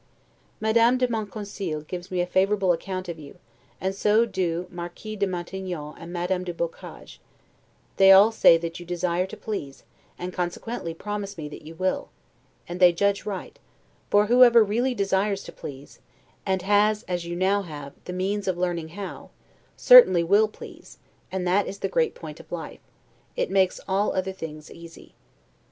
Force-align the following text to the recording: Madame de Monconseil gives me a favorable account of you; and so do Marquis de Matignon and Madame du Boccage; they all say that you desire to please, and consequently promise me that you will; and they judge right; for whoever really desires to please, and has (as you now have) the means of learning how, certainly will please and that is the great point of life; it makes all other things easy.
Madame 0.59 0.97
de 0.97 1.07
Monconseil 1.07 1.81
gives 1.81 2.09
me 2.09 2.21
a 2.21 2.25
favorable 2.25 2.71
account 2.73 3.07
of 3.07 3.19
you; 3.19 3.37
and 3.79 3.93
so 3.93 4.25
do 4.25 4.65
Marquis 4.71 5.15
de 5.15 5.27
Matignon 5.27 5.93
and 5.95 6.11
Madame 6.11 6.43
du 6.43 6.55
Boccage; 6.55 7.19
they 7.97 8.11
all 8.11 8.31
say 8.31 8.57
that 8.57 8.79
you 8.79 8.83
desire 8.87 9.27
to 9.27 9.37
please, 9.37 9.83
and 10.17 10.33
consequently 10.33 10.95
promise 10.95 11.37
me 11.37 11.47
that 11.49 11.61
you 11.61 11.75
will; 11.75 12.09
and 12.67 12.79
they 12.79 12.91
judge 12.91 13.27
right; 13.27 13.59
for 14.09 14.25
whoever 14.25 14.63
really 14.63 14.95
desires 14.95 15.43
to 15.43 15.51
please, 15.51 15.99
and 16.47 16.63
has 16.63 17.03
(as 17.03 17.25
you 17.27 17.35
now 17.35 17.61
have) 17.61 17.93
the 18.05 18.11
means 18.11 18.47
of 18.47 18.57
learning 18.57 18.89
how, 18.97 19.29
certainly 19.77 20.23
will 20.23 20.47
please 20.47 20.97
and 21.31 21.45
that 21.47 21.67
is 21.67 21.77
the 21.77 21.87
great 21.87 22.15
point 22.15 22.39
of 22.39 22.51
life; 22.51 22.81
it 23.35 23.51
makes 23.51 23.79
all 23.87 24.13
other 24.15 24.31
things 24.33 24.71
easy. 24.71 25.13